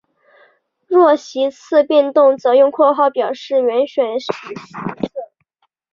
[0.87, 4.67] 若席次变动则用括号表示原选举席次。